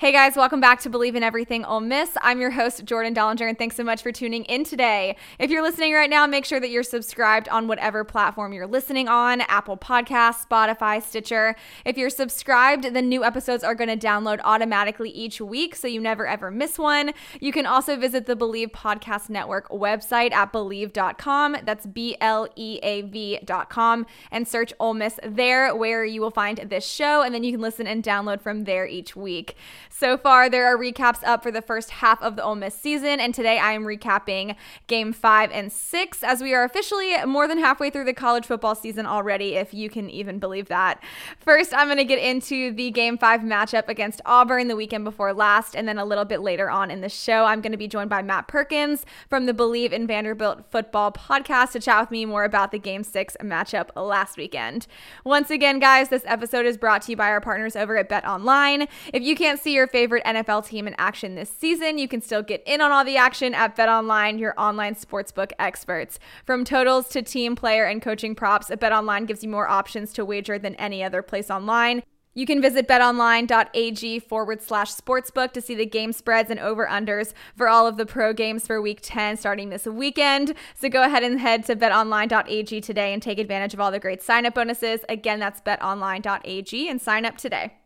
[0.00, 2.08] Hey guys, welcome back to Believe in Everything Ole Miss.
[2.22, 5.14] I'm your host, Jordan Dollinger, and thanks so much for tuning in today.
[5.38, 9.08] If you're listening right now, make sure that you're subscribed on whatever platform you're listening
[9.08, 11.54] on Apple Podcasts, Spotify, Stitcher.
[11.84, 16.00] If you're subscribed, the new episodes are going to download automatically each week so you
[16.00, 17.12] never ever miss one.
[17.38, 21.56] You can also visit the Bleav Podcast Network website at bleav.com.
[21.64, 26.56] That's B L E A V.com and search Ole Miss there where you will find
[26.56, 29.56] this show, and then you can listen and download from there each week.
[29.92, 33.18] So far, there are recaps up for the first half of the Ole Miss season,
[33.20, 34.54] and today I am recapping
[34.86, 38.76] game five and six as we are officially more than halfway through the college football
[38.76, 41.02] season already, if you can even believe that.
[41.38, 45.34] First, I'm going to get into the game five matchup against Auburn the weekend before
[45.34, 47.88] last, and then a little bit later on in the show, I'm going to be
[47.88, 52.24] joined by Matt Perkins from the Believe in Vanderbilt Football podcast to chat with me
[52.24, 54.86] more about the game six matchup last weekend.
[55.24, 58.24] Once again, guys, this episode is brought to you by our partners over at Bet
[58.24, 58.86] Online.
[59.12, 62.42] If you can't see your favorite NFL team in action this season, you can still
[62.42, 66.18] get in on all the action at BetOnline, your online sportsbook experts.
[66.44, 70.58] From totals to team, player, and coaching props, BetOnline gives you more options to wager
[70.58, 72.02] than any other place online.
[72.32, 77.32] You can visit betonline.ag forward slash sportsbook to see the game spreads and over unders
[77.56, 80.54] for all of the pro games for week 10 starting this weekend.
[80.76, 84.22] So go ahead and head to betonline.ag today and take advantage of all the great
[84.22, 85.00] sign up bonuses.
[85.08, 87.79] Again, that's betonline.ag and sign up today.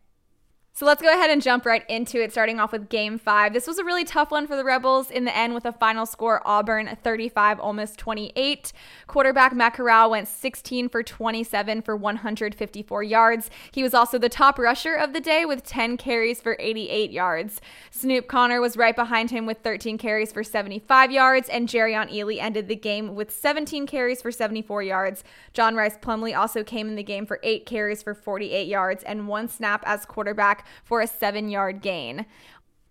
[0.76, 3.52] So let's go ahead and jump right into it, starting off with game five.
[3.52, 6.04] This was a really tough one for the Rebels in the end with a final
[6.04, 8.72] score Auburn 35, almost 28.
[9.06, 13.50] Quarterback Matt Corral went 16 for 27 for 154 yards.
[13.70, 17.60] He was also the top rusher of the day with 10 carries for 88 yards.
[17.92, 22.40] Snoop Conner was right behind him with 13 carries for 75 yards, and Jerrion Ealy
[22.40, 25.22] ended the game with 17 carries for 74 yards.
[25.52, 29.28] John Rhys Plumlee also came in the game for 8 carries for 48 yards and
[29.28, 32.26] one snap as quarterback for a seven yard gain.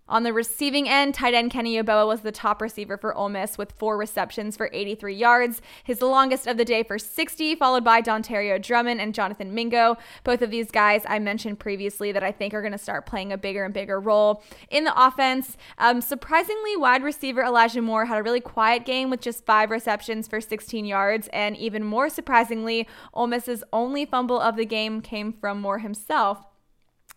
[0.09, 3.57] On the receiving end, tight end Kenny Yeboah was the top receiver for Ole Miss
[3.57, 8.01] with four receptions for 83 yards, his longest of the day for 60, followed by
[8.01, 9.95] Dontario Drummond and Jonathan Mingo.
[10.25, 13.31] Both of these guys I mentioned previously that I think are going to start playing
[13.31, 15.55] a bigger and bigger role in the offense.
[15.77, 20.27] Um, surprisingly, wide receiver Elijah Moore had a really quiet game with just five receptions
[20.27, 25.31] for 16 yards, and even more surprisingly, Ole Miss's only fumble of the game came
[25.31, 26.45] from Moore himself.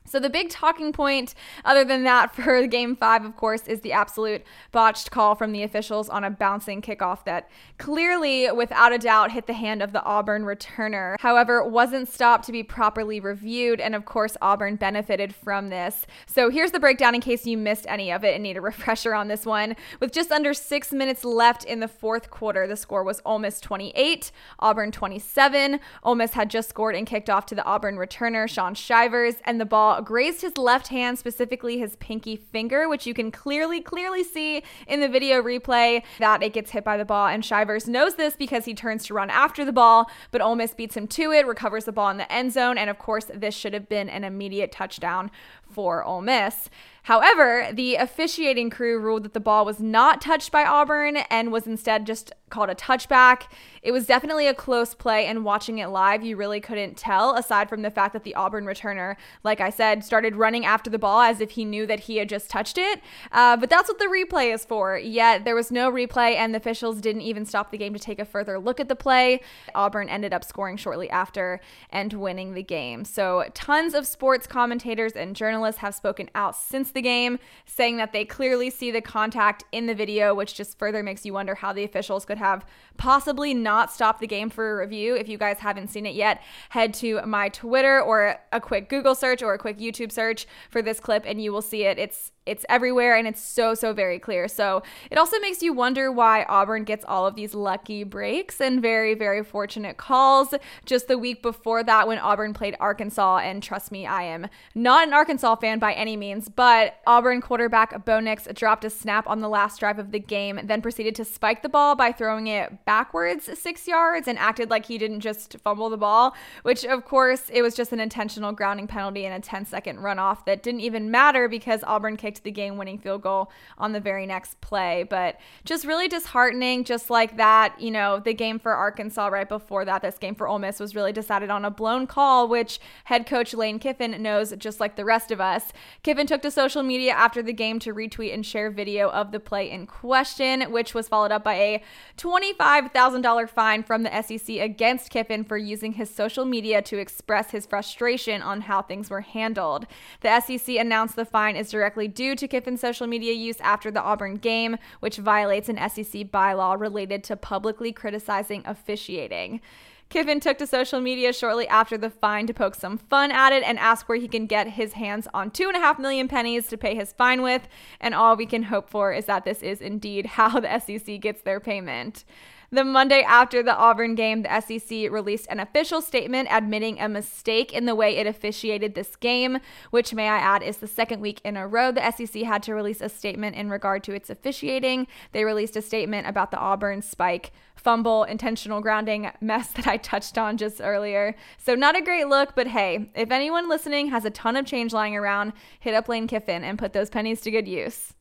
[0.07, 1.35] So, the big talking point,
[1.65, 5.63] other than that, for game five, of course, is the absolute botched call from the
[5.63, 10.03] officials on a bouncing kickoff that clearly, without a doubt, hit the hand of the
[10.05, 11.17] Auburn returner.
[11.21, 16.07] However, wasn't stopped to be properly reviewed, and of course, Auburn benefited from this.
[16.27, 19.15] So, here's the breakdown in case you missed any of it and need a refresher
[19.15, 19.77] on this one.
[20.01, 23.61] With just under six minutes left in the fourth quarter, the score was Ole Miss
[23.61, 24.31] 28,
[24.61, 25.81] Auburn 27.
[26.03, 29.61] Ole Miss had just scored and kicked off to the Auburn returner, Shaun Shivers, and
[29.61, 34.23] the ball grazed his left hand, specifically his pinky finger, which you can clearly, clearly
[34.25, 37.29] see in the video replay that it gets hit by the ball.
[37.29, 40.75] And Shivers knows this because he turns to run after the ball, but Ole Miss
[40.75, 42.79] beats him to it, recovers the ball in the end zone.
[42.79, 45.31] And of course, this should have been an immediate touchdown
[45.77, 46.71] for Ole Miss.
[47.03, 51.67] However, the officiating crew ruled that the ball was not touched by Auburn and was
[51.67, 53.43] instead just called a touchback.
[53.83, 57.69] It was definitely a close play, and watching it live, you really couldn't tell, aside
[57.69, 61.21] from the fact that the Auburn returner, like I said, started running after the ball
[61.21, 63.01] as if he knew that he had just touched it.
[63.31, 64.97] Uh, but that's what the replay is for.
[64.99, 68.19] Yet there was no replay, and the officials didn't even stop the game to take
[68.19, 69.41] a further look at the play.
[69.75, 73.05] Auburn ended up scoring shortly after and winning the game.
[73.05, 78.13] So, tons of sports commentators and journalists have spoken out since the game, saying that
[78.13, 81.73] they clearly see the contact in the video, which just further makes you wonder how
[81.73, 82.65] the officials could have
[82.97, 85.17] possibly not stopped the game for a review.
[85.17, 86.41] If you guys haven't seen it yet,
[86.71, 90.83] head to my Twitter or a quick Google search or a quick YouTube search for
[90.83, 91.99] this clip and you will see it.
[91.99, 94.49] It's it's everywhere and it's so so very clear.
[94.49, 98.81] So it also makes you wonder why Auburn gets all of these lucky breaks and
[98.81, 100.55] very very fortunate calls.
[100.85, 105.07] Just the week before that when Auburn played Arkansas and trust me, I am not
[105.07, 109.41] an Arkansas fan by any means, but Auburn quarterback Bo Nix dropped a snap on
[109.41, 112.85] the last drive of the game, then proceeded to spike the ball by throwing it
[112.85, 117.51] backwards 6 yards and acted like he didn't just fumble the ball, which of course
[117.53, 121.11] it was just an intentional grounding penalty and a 10 second runoff that didn't even
[121.11, 125.05] matter because Auburn kicked kicked the game winning field goal on the very next play.
[125.09, 127.81] But just really disheartening, just like that.
[127.81, 130.95] You know, the game for Arkansas right before that, this game for Ole Miss was
[130.95, 135.05] really decided on a blown call, which head coach Lane Kiffin knows just like the
[135.05, 135.73] rest of us.
[136.03, 139.41] Kiffin took to social media after the game to retweet and share video of the
[139.41, 141.83] play in question, which was followed up by a
[142.19, 147.67] $25,000 fine from the SEC against Kiffin for using his social media to express his
[147.67, 149.87] frustration on how things were handled.
[150.21, 153.89] The SEC announced the fine is directly due due to Kiffin's social media use after
[153.89, 159.61] the Auburn game, which violates an SEC bylaw related to publicly criticizing officiating.
[160.09, 163.63] Kiffin took to social media shortly after the fine to poke some fun at it
[163.63, 166.67] and ask where he can get his hands on two and a half million pennies
[166.67, 167.69] to pay his fine with.
[168.01, 171.43] And all we can hope for is that this is indeed how the SEC gets
[171.43, 172.25] their payment.
[172.73, 177.73] The Monday after the Auburn game, the SEC released an official statement admitting a mistake
[177.73, 179.59] in the way it officiated this game,
[179.91, 182.75] which, may I add, is the second week in a row the SEC had to
[182.75, 185.07] release a statement in regard to its officiating.
[185.31, 190.37] They released a statement about the Auburn spike fumble, intentional grounding mess that I touched
[190.37, 191.37] on just earlier.
[191.57, 194.93] So, not a great look, but hey, if anyone listening has a ton of change
[194.93, 198.16] lying around, hit up Lane Kiffin and put those pennies to good use.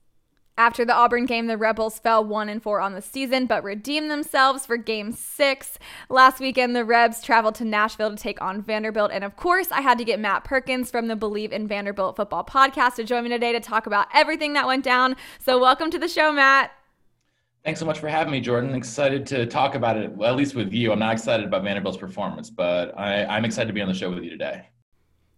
[0.57, 4.10] After the Auburn game, the Rebels fell 1 and 4 on the season but redeemed
[4.10, 5.80] themselves for game 6.
[6.07, 9.81] Last weekend, the Rebs traveled to Nashville to take on Vanderbilt, and of course, I
[9.81, 13.30] had to get Matt Perkins from the Believe in Vanderbilt football podcast to join me
[13.30, 15.18] today to talk about everything that went down.
[15.40, 16.72] So, welcome to the show, Matt.
[17.66, 18.75] Thanks so much for having me, Jordan.
[18.75, 20.94] Excited to talk about it, well, at least with you.
[20.94, 24.10] I'm not excited about Vanderbilt's performance, but I, I'm excited to be on the show
[24.10, 24.69] with you today.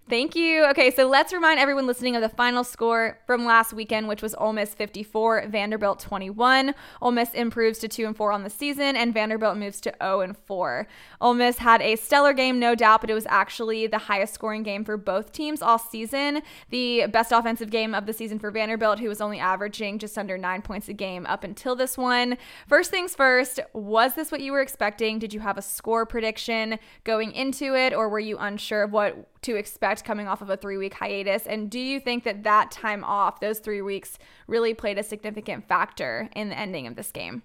[0.10, 0.64] Thank you.
[0.68, 4.34] Okay, so let's remind everyone listening of the final score from last weekend, which was
[4.36, 6.74] Ole Miss 54, Vanderbilt 21.
[7.02, 10.22] Ole Miss improves to 2 and 4 on the season, and Vanderbilt moves to 0
[10.22, 10.88] and 4.
[11.20, 14.64] Ole Miss had a stellar game, no doubt, but it was actually the highest scoring
[14.64, 16.42] game for both teams all season.
[16.70, 20.38] The best offensive game of the season for Vanderbilt, who was only averaging just under
[20.38, 22.38] nine points a game up until this one.
[22.66, 25.20] First things first, was this what you were expecting?
[25.20, 29.37] Did you have a score prediction going into it, or were you unsure of what
[29.48, 31.48] to expect coming off of a three week hiatus?
[31.48, 35.70] And do you think that that time off, those three weeks, really played a significant
[35.70, 37.44] factor in the ending of this game?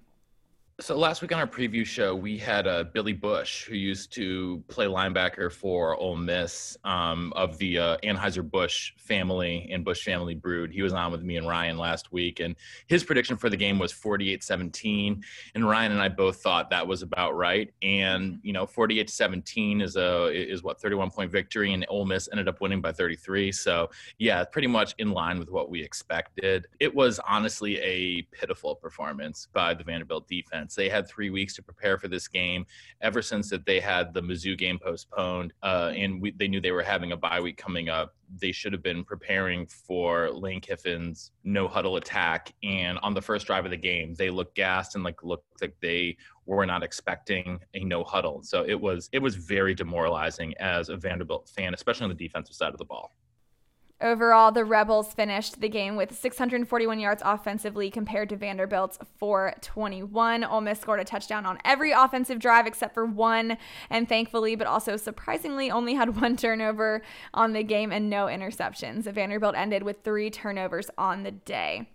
[0.83, 4.65] So last week on our preview show, we had uh, Billy Bush, who used to
[4.67, 10.35] play linebacker for Ole Miss um, of the uh, Anheuser Busch family and Bush family
[10.35, 10.73] brood.
[10.73, 12.57] He was on with me and Ryan last week, and
[12.89, 15.23] his prediction for the game was 48-17.
[15.55, 17.73] And Ryan and I both thought that was about right.
[17.83, 22.49] And you know, 48-17 is a is what 31 point victory, and Ole Miss ended
[22.49, 23.53] up winning by 33.
[23.53, 26.67] So yeah, pretty much in line with what we expected.
[26.81, 30.75] It was honestly a pitiful performance by the Vanderbilt defense defense.
[30.75, 32.67] They had three weeks to prepare for this game.
[33.01, 36.73] Ever since that they had the Mizzou game postponed, uh, and we, they knew they
[36.73, 41.33] were having a bye week coming up, they should have been preparing for Lane Kiffin's
[41.45, 42.55] no huddle attack.
[42.63, 45.75] And on the first drive of the game, they looked gassed and like looked like
[45.83, 48.43] they were not expecting a no huddle.
[48.43, 52.57] So it was it was very demoralizing as a Vanderbilt fan, especially on the defensive
[52.57, 53.15] side of the ball.
[54.03, 60.43] Overall, the Rebels finished the game with 641 yards offensively compared to Vanderbilt's 421.
[60.43, 63.57] Ole Miss scored a touchdown on every offensive drive except for one,
[63.91, 69.05] and thankfully, but also surprisingly, only had one turnover on the game and no interceptions.
[69.05, 71.89] Vanderbilt ended with three turnovers on the day.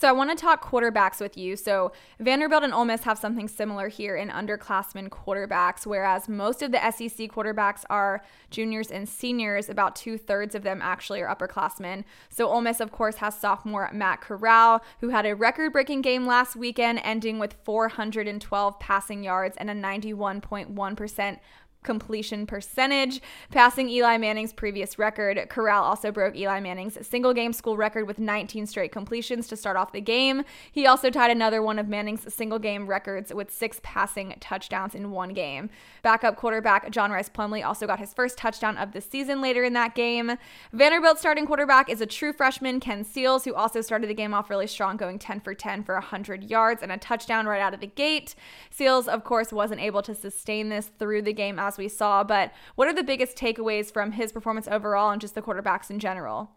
[0.00, 1.56] So I want to talk quarterbacks with you.
[1.56, 6.72] So Vanderbilt and Ole Miss have something similar here in underclassmen quarterbacks, whereas most of
[6.72, 9.68] the SEC quarterbacks are juniors and seniors.
[9.68, 12.04] About two thirds of them actually are upperclassmen.
[12.30, 16.56] So Ole Miss, of course, has sophomore Matt Corral, who had a record-breaking game last
[16.56, 21.38] weekend, ending with 412 passing yards and a 91.1%
[21.82, 23.20] completion percentage,
[23.50, 25.48] passing Eli Manning's previous record.
[25.48, 29.76] Corral also broke Eli Manning's single game school record with 19 straight completions to start
[29.76, 30.44] off the game.
[30.70, 35.10] He also tied another one of Manning's single game records with six passing touchdowns in
[35.10, 35.70] one game.
[36.02, 39.72] Backup quarterback John Rhys Plumlee also got his first touchdown of the season later in
[39.72, 40.36] that game.
[40.72, 44.50] Vanderbilt starting quarterback is a true freshman, Ken Seals, who also started the game off
[44.50, 47.80] really strong, going 10 for 10 for 100 yards and a touchdown right out of
[47.80, 48.34] the gate.
[48.70, 52.52] Seals, of course, wasn't able to sustain this through the game as we saw, but
[52.74, 56.50] what are the biggest takeaways from his performance overall and just the quarterbacks in general?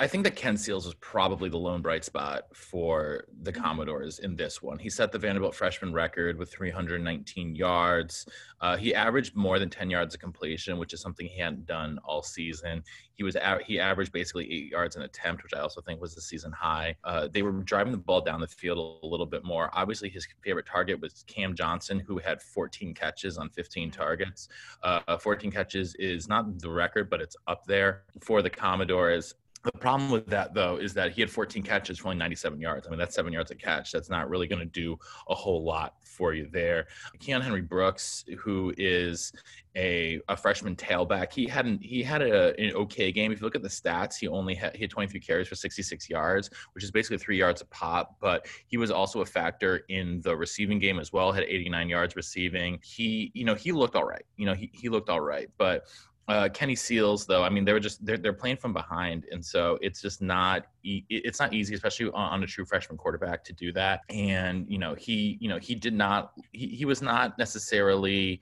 [0.00, 3.62] I think that Ken Seals was probably the lone bright spot for the mm-hmm.
[3.62, 4.78] Commodores in this one.
[4.78, 8.26] He set the Vanderbilt freshman record with 319 yards.
[8.62, 11.98] Uh, he averaged more than 10 yards of completion, which is something he hadn't done
[12.04, 12.82] all season.
[13.14, 16.22] He was he averaged basically eight yards an attempt, which I also think was the
[16.22, 16.96] season high.
[17.04, 19.70] Uh, they were driving the ball down the field a little bit more.
[19.74, 24.00] Obviously, his favorite target was Cam Johnson, who had 14 catches on 15 mm-hmm.
[24.00, 24.48] targets.
[24.82, 29.34] Uh, 14 catches is not the record, but it's up there for the Commodores.
[29.64, 32.86] The problem with that, though, is that he had 14 catches for only 97 yards.
[32.86, 33.92] I mean, that's seven yards a catch.
[33.92, 36.88] That's not really going to do a whole lot for you there.
[37.18, 39.32] Keyon Henry Brooks, who is
[39.76, 43.30] a, a freshman tailback, he hadn't he had a, an okay game.
[43.30, 46.10] If you look at the stats, he only had he had 23 carries for 66
[46.10, 48.16] yards, which is basically three yards a pop.
[48.20, 51.30] But he was also a factor in the receiving game as well.
[51.30, 52.80] Had 89 yards receiving.
[52.82, 54.24] He you know he looked all right.
[54.36, 55.84] You know he he looked all right, but
[56.28, 59.44] uh, Kenny Seals, though, I mean, they were just they're, they're playing from behind, and
[59.44, 63.42] so it's just not e- it's not easy, especially on, on, a true freshman quarterback
[63.44, 64.00] to do that.
[64.08, 68.40] And you know, he you know he did not he, he was not necessarily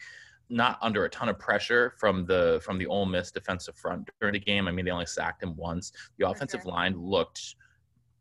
[0.50, 4.34] not under a ton of pressure from the from the Ole Miss defensive front during
[4.34, 4.68] the game.
[4.68, 5.92] I mean, they only sacked him once.
[6.18, 7.54] The offensive line looked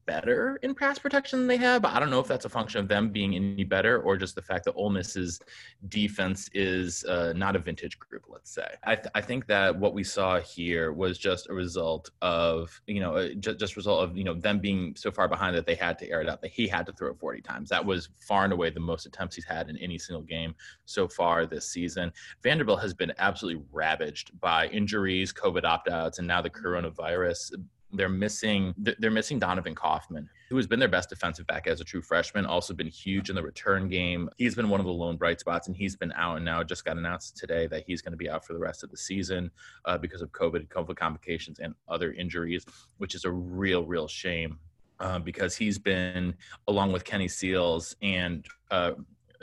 [0.10, 1.84] better in pass protection than they have.
[1.84, 4.34] But I don't know if that's a function of them being any better or just
[4.34, 5.40] the fact that Ole Miss's
[5.88, 8.68] defense is uh, not a vintage group, let's say.
[8.84, 13.02] I, th- I, think that what we saw here was just a result of, you
[13.02, 15.76] know, uh, just, just result of, you know, them being so far behind that they
[15.76, 17.70] had to air it out, that he had to throw it 40 times.
[17.70, 21.08] That was far and away the most attempts he's had in any single game so
[21.08, 22.12] far this season.
[22.42, 27.54] Vanderbilt has been absolutely ravaged by injuries, COVID opt outs, and now the coronavirus
[27.94, 31.84] they're missing they're missing Donovan Kaufman, who has been their best defensive back as a
[31.84, 34.30] true freshman, also been huge in the return game.
[34.38, 36.86] He's been one of the lone bright spots, and he's been out and now just
[36.86, 39.50] got announced today that he's going to be out for the rest of the season
[39.86, 42.66] uh, because of COVID, COVID complications, and other injuries,
[42.98, 44.60] which is a real, real shame.
[45.00, 46.36] Uh, because he's been,
[46.68, 48.92] along with Kenny Seals and uh,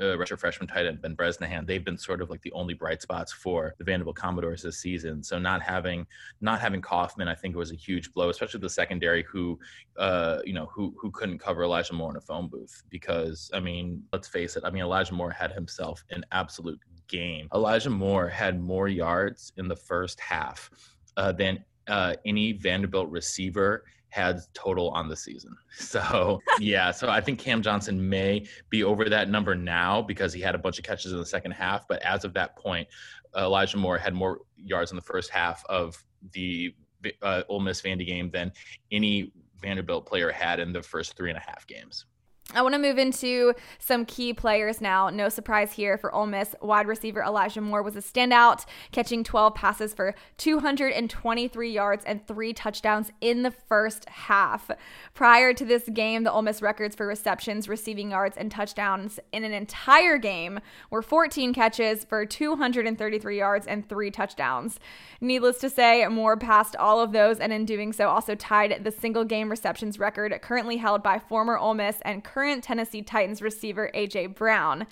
[0.01, 3.03] uh, retro freshman tight end Ben Bresnahan, they've been sort of like the only bright
[3.03, 5.23] spots for the Vanderbilt Commodores this season.
[5.23, 6.07] So not having
[6.41, 9.59] not having Kaufman, I think, was a huge blow, especially the secondary who,
[9.99, 13.61] uh, you know, who who couldn't cover Elijah Moore in a phone booth because I
[13.61, 17.49] mean, let's face it, I mean Elijah Moore had himself an absolute game.
[17.55, 20.71] Elijah Moore had more yards in the first half
[21.17, 23.85] uh, than uh, any Vanderbilt receiver
[24.17, 25.55] had total on the season.
[25.79, 30.41] So yeah, so I think Cam Johnson may be over that number now because he
[30.41, 31.87] had a bunch of catches in the second half.
[31.87, 32.89] But as of that point,
[33.37, 36.75] Elijah Moore had more yards in the first half of the
[37.23, 38.53] uh, Ole Miss Vandy game than
[38.91, 42.07] any Vanderbilt player had in the first three and a half games.
[42.55, 45.11] I want to move into some key players now.
[45.11, 46.55] No surprise here for Ole Miss.
[46.63, 52.53] Wide receiver Elijah Moore was a standout, catching 12 passes for 223 yards and three
[52.53, 54.71] touchdowns in the first half.
[55.13, 59.43] Prior to this game, the Ole Miss records for receptions, receiving yards, and touchdowns in
[59.43, 64.79] an entire game were 14 catches for 233 yards and three touchdowns.
[65.21, 68.93] Needless to say, Moore passed all of those, and in doing so, also tied the
[68.93, 73.91] single game receptions record currently held by former Ole Miss and current Tennessee Titans receiver
[73.95, 74.27] A.J.
[74.27, 74.87] Brown.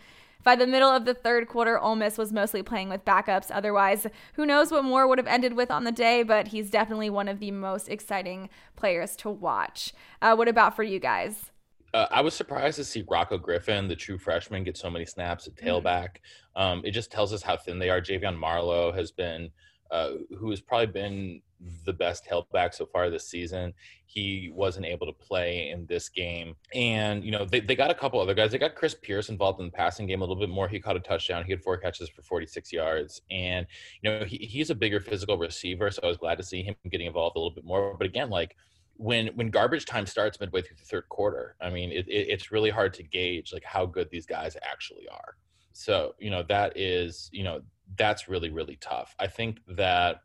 [0.44, 3.50] By the middle of the third quarter, Ole Miss was mostly playing with backups.
[3.50, 7.10] Otherwise, who knows what Moore would have ended with on the day, but he's definitely
[7.10, 9.92] one of the most exciting players to watch.
[10.22, 11.50] Uh, what about for you guys?
[11.92, 15.46] Uh, I was surprised to see Rocko Griffin, the true freshman, get so many snaps
[15.46, 15.68] at mm-hmm.
[15.68, 16.16] tailback.
[16.56, 16.62] Mm-hmm.
[16.62, 18.00] Um, it just tells us how thin they are.
[18.00, 19.50] Ja'Veon Marlow has been
[19.94, 21.40] uh, who has probably been
[21.84, 23.72] the best tailback so far this season.
[24.06, 26.56] He wasn't able to play in this game.
[26.74, 28.50] And, you know, they, they got a couple other guys.
[28.50, 30.66] They got Chris Pierce involved in the passing game a little bit more.
[30.66, 31.44] He caught a touchdown.
[31.44, 33.22] He had four catches for 46 yards.
[33.30, 33.66] And,
[34.02, 35.92] you know, he, he's a bigger physical receiver.
[35.92, 37.94] So I was glad to see him getting involved a little bit more.
[37.96, 38.56] But again, like,
[38.96, 42.52] when when garbage time starts midway through the third quarter, I mean, it, it, it's
[42.52, 45.36] really hard to gauge like how good these guys actually are.
[45.74, 47.60] So you know that is you know
[47.96, 49.14] that's really really tough.
[49.18, 50.22] I think that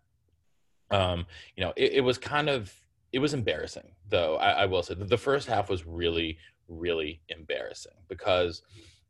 [0.91, 1.25] um,
[1.55, 2.73] you know it, it was kind of
[3.11, 4.37] it was embarrassing though.
[4.37, 6.37] I, I will say the first half was really
[6.67, 8.61] really embarrassing because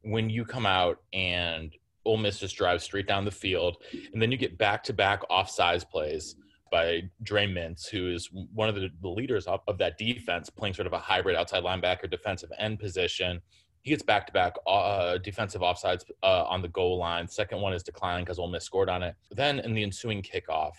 [0.01, 3.77] when you come out and Ole Miss just drives straight down the field,
[4.13, 6.35] and then you get back to back off-size plays
[6.71, 10.93] by Dre Mintz, who is one of the, leaders of, that defense, playing sort of
[10.93, 13.41] a hybrid outside linebacker defensive end position.
[13.81, 14.55] He gets back to back
[15.23, 17.27] defensive offsides uh, on the goal line.
[17.27, 19.15] Second one is declined because Ole Miss scored on it.
[19.31, 20.73] Then in the ensuing kickoff,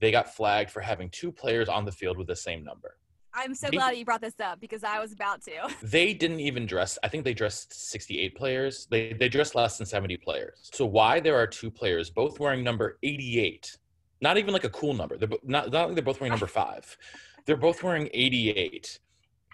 [0.00, 2.96] they got flagged for having two players on the field with the same number.
[3.36, 5.68] I'm so they, glad you brought this up because I was about to.
[5.82, 6.98] They didn't even dress.
[7.04, 8.86] I think they dressed 68 players.
[8.90, 10.70] They they dressed less than 70 players.
[10.72, 13.76] So why there are two players both wearing number 88?
[14.22, 15.18] Not even like a cool number.
[15.18, 16.96] They're not not like they're both wearing number five.
[17.44, 18.98] They're both wearing 88.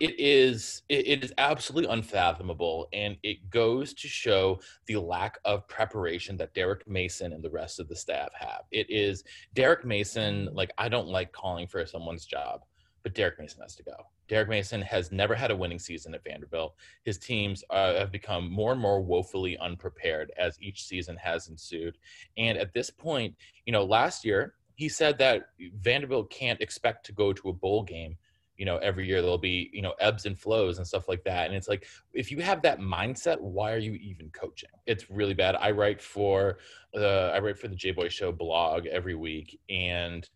[0.00, 6.36] It is it, is absolutely unfathomable, and it goes to show the lack of preparation
[6.38, 8.62] that Derek Mason and the rest of the staff have.
[8.72, 9.22] It is
[9.54, 10.48] Derek Mason.
[10.52, 12.62] Like I don't like calling for someone's job
[13.02, 13.96] but Derek Mason has to go.
[14.28, 16.74] Derek Mason has never had a winning season at Vanderbilt.
[17.04, 21.98] His teams uh, have become more and more woefully unprepared as each season has ensued.
[22.36, 23.34] And at this point,
[23.66, 25.48] you know, last year he said that
[25.80, 28.16] Vanderbilt can't expect to go to a bowl game.
[28.56, 31.46] You know, every year there'll be you know ebbs and flows and stuff like that.
[31.46, 34.70] And it's like if you have that mindset, why are you even coaching?
[34.86, 35.56] It's really bad.
[35.56, 36.58] I write for
[36.92, 40.28] the I write for the J Boy Show blog every week, and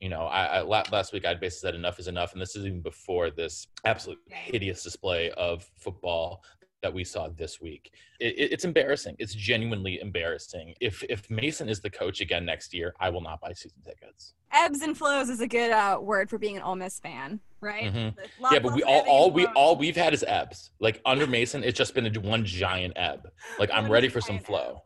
[0.00, 2.66] you know, I, I, last week I basically said enough is enough, and this is
[2.66, 6.42] even before this absolute hideous display of football
[6.82, 7.92] that we saw this week.
[8.20, 9.16] It, it, it's embarrassing.
[9.18, 10.74] It's genuinely embarrassing.
[10.80, 14.34] If if Mason is the coach again next year, I will not buy season tickets.
[14.52, 17.92] Ebbs and flows is a good uh, word for being an Ole Miss fan, right?
[17.92, 18.52] Mm-hmm.
[18.52, 20.70] Yeah, but we all all we all we've had is ebbs.
[20.80, 23.30] Like under Mason, it's just been a, one giant ebb.
[23.58, 24.82] Like I'm ready for some flow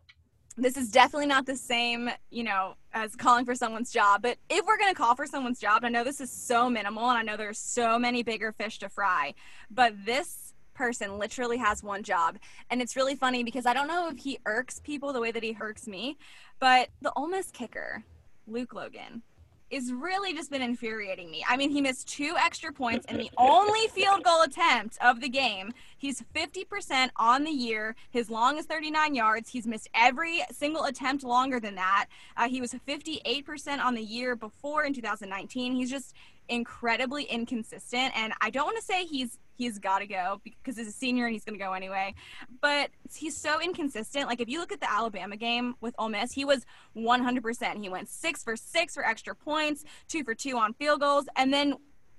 [0.57, 4.23] this is definitely not the same, you know, as calling for someone's job.
[4.23, 7.11] But if we're going to call for someone's job, I know this is so minimal
[7.11, 9.35] and I know there's so many bigger fish to fry,
[9.71, 10.46] but this
[10.77, 12.39] person literally has one job.
[12.71, 15.43] And it's really funny because I don't know if he irks people the way that
[15.43, 16.17] he irks me,
[16.61, 18.05] but the Ole Miss kicker,
[18.47, 19.23] Luke Logan,
[19.69, 21.45] is really just been infuriating me.
[21.49, 25.29] I mean, he missed two extra points in the only field goal attempt of the
[25.29, 25.73] game.
[25.99, 27.97] He's 50% on the year.
[28.11, 29.51] His long is 39 yards.
[29.51, 32.07] He's missed every single attempt longer than that.
[32.37, 35.75] Uh, he was 58% on the year before in 2019.
[35.75, 36.15] He's just
[36.49, 38.17] incredibly inconsistent.
[38.17, 41.25] And I don't want to say he's he's got to go because he's a senior
[41.25, 42.15] and he's going to go anyway.
[42.61, 44.27] But he's so inconsistent.
[44.27, 47.83] Like if you look at the Alabama game with Ole Miss, he was 100%.
[47.83, 51.53] He went six for six for extra points, two for two on field goals, and
[51.53, 51.75] then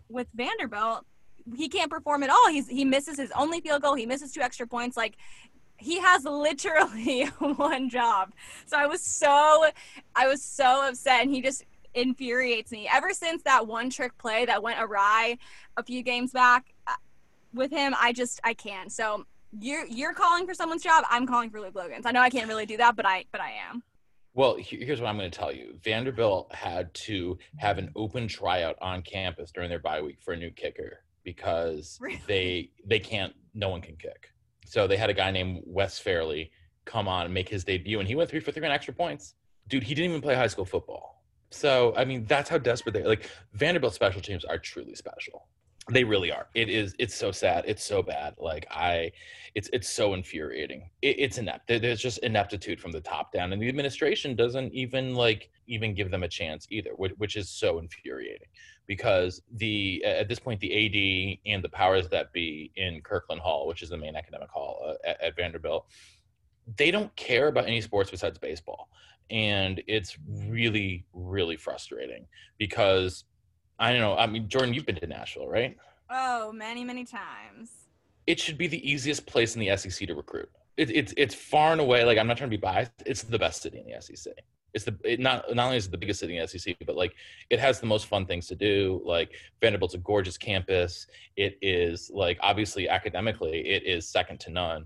[0.10, 1.06] with Vanderbilt,
[1.56, 2.50] he can't perform at all.
[2.50, 3.94] He's he misses his only field goal.
[3.94, 4.98] He misses two extra points.
[4.98, 5.16] Like
[5.78, 8.34] he has literally one job.
[8.66, 9.70] So I was so
[10.16, 11.64] I was so upset and he just
[11.98, 12.88] infuriates me.
[12.94, 15.38] Ever since that one trick play that went awry
[15.76, 16.94] a few games back, uh,
[17.54, 18.92] with him, I just I can't.
[18.92, 19.26] So
[19.60, 21.04] you're you're calling for someone's job.
[21.10, 22.06] I'm calling for Luke Logan's.
[22.06, 23.84] I know I can't really do that, but I but I am.
[24.34, 25.80] Well, here's what I'm going to tell you.
[25.84, 30.38] Vanderbilt had to have an open tryout on campus during their bye week for a
[30.38, 32.22] new kicker because really?
[32.28, 34.30] they they can't no one can kick.
[34.66, 36.52] So they had a guy named Wes Fairley
[36.86, 39.34] come on and make his debut and he went 3 for 3 on extra points.
[39.68, 41.17] Dude, he didn't even play high school football.
[41.50, 43.08] So, I mean, that's how desperate they are.
[43.08, 45.48] Like Vanderbilt special teams are truly special.
[45.90, 46.48] They really are.
[46.54, 47.64] It is it's so sad.
[47.66, 48.36] It's so bad.
[48.38, 49.10] Like i
[49.56, 50.90] it's it's so infuriating.
[51.02, 55.16] It, it's inept there's just ineptitude from the top down and the administration doesn't even
[55.16, 58.48] like even give them a chance either which, which is so infuriating
[58.88, 63.68] because the at this point the ad and the powers that be in kirkland hall
[63.68, 65.86] which is the main academic hall uh, at, at vanderbilt
[66.78, 68.90] they don't care about any sports besides baseball
[69.30, 72.26] and it's really really frustrating
[72.58, 73.26] because
[73.80, 74.18] I don't know.
[74.18, 75.78] I mean, Jordan, you've been to Nashville, right?
[76.10, 77.72] Oh, many, many times.
[78.26, 80.50] It should be the easiest place in the SEC to recruit.
[80.76, 82.04] It, it's it's far and away.
[82.04, 82.92] Like I'm not trying to be biased.
[83.06, 84.34] It's the best city in the SEC.
[84.74, 86.96] It's the it not not only is it the biggest city in the SEC, but
[86.96, 87.14] like
[87.50, 89.02] it has the most fun things to do.
[89.06, 91.08] Like Vanderbilt's a gorgeous campus.
[91.36, 94.86] It is like obviously academically, it is second to none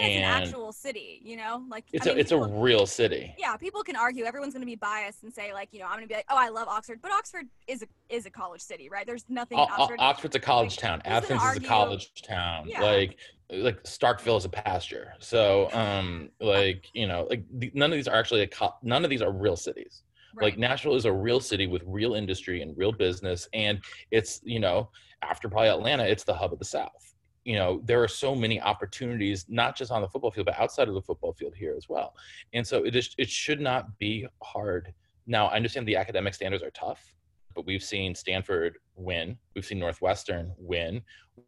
[0.00, 2.60] and it's an actual city you know like it's I mean, a it's people, a
[2.60, 5.80] real city yeah people can argue everyone's going to be biased and say like you
[5.80, 8.26] know i'm going to be like oh i love oxford but oxford is a is
[8.26, 11.56] a college city right there's nothing o- oxford oxford's a college like, town athens is
[11.56, 12.82] a college town yeah.
[12.82, 13.18] like
[13.50, 18.08] like starkville is a pasture so um like you know like the, none of these
[18.08, 20.02] are actually a co- none of these are real cities
[20.34, 20.44] Right.
[20.44, 23.48] Like Nashville is a real city with real industry and real business.
[23.52, 24.88] And it's, you know,
[25.22, 27.11] after probably Atlanta, it's the hub of the South.
[27.44, 30.88] You know, there are so many opportunities, not just on the football field, but outside
[30.88, 32.14] of the football field here as well.
[32.52, 34.94] And so it is, it should not be hard.
[35.26, 37.14] Now, I understand the academic standards are tough,
[37.54, 39.36] but we've seen Stanford win.
[39.54, 41.02] We've seen Northwestern win.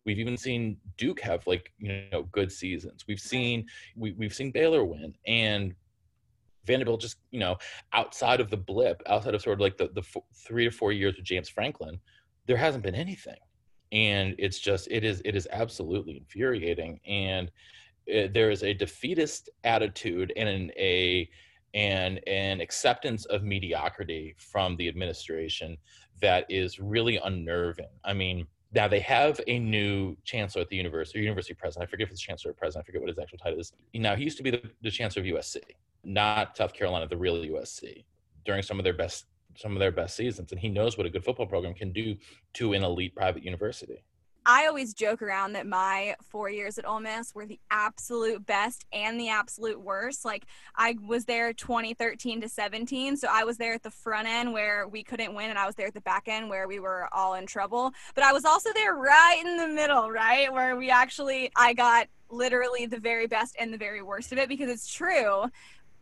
[0.05, 3.05] We've even seen Duke have like, you know, good seasons.
[3.07, 5.15] We've seen, we, we've seen Baylor win.
[5.27, 5.75] And
[6.67, 7.57] Vanderbilt just, you know,
[7.93, 10.03] outside of the blip, outside of sort of like the, the
[10.35, 12.01] three or four years with James Franklin,
[12.47, 13.37] there hasn't been anything.
[13.95, 17.01] And it's just, it is, it is absolutely infuriating.
[17.07, 17.51] And
[18.07, 21.31] it, there is a defeatist attitude and an, a,
[21.73, 25.79] and an acceptance of mediocrity from the administration
[26.21, 27.89] that is really unnerving.
[28.05, 31.89] I mean, now they have a new chancellor at the university, university president.
[31.89, 32.85] I forget if it's chancellor or president.
[32.85, 33.73] I forget what his actual title is.
[33.95, 35.61] Now he used to be the, the chancellor of USC
[36.05, 38.05] not South Carolina, the real USC,
[38.45, 41.11] during some of their best some of their best seasons, and he knows what a
[41.11, 42.17] good football program can do
[42.55, 44.03] to an elite private university.
[44.47, 48.85] I always joke around that my four years at Ole Miss were the absolute best
[48.93, 50.23] and the absolute worst.
[50.23, 50.45] Like
[50.77, 54.87] I was there 2013 to 17, so I was there at the front end where
[54.87, 57.35] we couldn't win, and I was there at the back end where we were all
[57.35, 57.93] in trouble.
[58.15, 62.09] But I was also there right in the middle, right where we actually I got
[62.29, 65.45] literally the very best and the very worst of it because it's true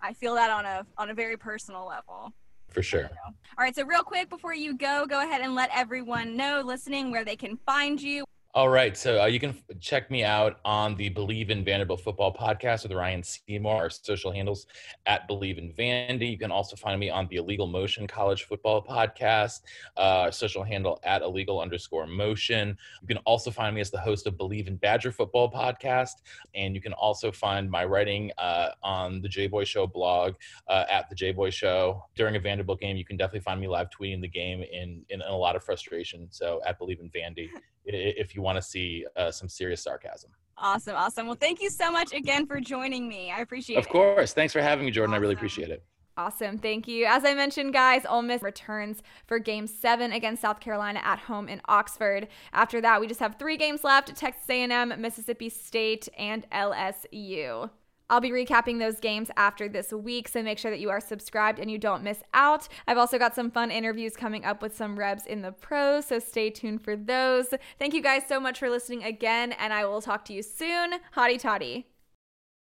[0.03, 2.33] I feel that on a on a very personal level.
[2.73, 3.11] For sure.
[3.25, 7.11] All right, so real quick before you go, go ahead and let everyone know listening
[7.11, 8.25] where they can find you.
[8.55, 8.95] All right.
[8.99, 12.93] So uh, you can check me out on the Believe in Vanderbilt Football podcast with
[12.93, 13.77] Ryan Seymour.
[13.77, 14.67] Our social handles
[15.07, 16.31] at Believe in Vandy.
[16.31, 19.63] You can also find me on the Illegal Motion College Football podcast,
[19.97, 22.77] uh, social handle at illegal underscore motion.
[23.01, 26.17] You can also find me as the host of Believe in Badger Football podcast.
[26.55, 30.35] And you can also find my writing uh, on the J Boy Show blog
[30.69, 32.05] uh, at the J Boy Show.
[32.17, 35.23] During a Vanderbilt game, you can definitely find me live tweeting the game in, in,
[35.23, 36.29] in a lot of frustration.
[36.31, 37.49] So at Believe in Vandy
[37.85, 40.31] if you want to see uh, some serious sarcasm.
[40.59, 41.27] Awesome, awesome.
[41.27, 43.31] Well, thank you so much again for joining me.
[43.31, 43.87] I appreciate of it.
[43.87, 44.33] Of course.
[44.33, 45.13] Thanks for having me, Jordan.
[45.13, 45.21] Awesome.
[45.21, 45.83] I really appreciate it.
[46.17, 46.59] Awesome.
[46.59, 47.07] Thank you.
[47.07, 51.49] As I mentioned, guys, Ole Miss returns for game seven against South Carolina at home
[51.49, 52.29] in Oxford.
[52.53, 57.71] After that, we just have three games left Texas A&M, Mississippi State, and LSU.
[58.11, 61.59] I'll be recapping those games after this week, so make sure that you are subscribed
[61.59, 62.69] and you don't miss out.
[62.87, 66.19] I've also got some fun interviews coming up with some Rebs in the pros, so
[66.19, 67.55] stay tuned for those.
[67.79, 70.95] Thank you guys so much for listening again, and I will talk to you soon.
[71.17, 71.87] Hotty toddy.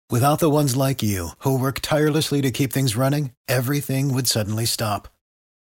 [0.09, 4.65] Without the ones like you, who work tirelessly to keep things running, everything would suddenly
[4.65, 5.07] stop.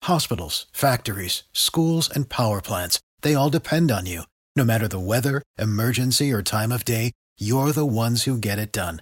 [0.03, 4.23] Hospitals, factories, schools, and power plants, they all depend on you.
[4.55, 8.71] No matter the weather, emergency, or time of day, you're the ones who get it
[8.71, 9.01] done.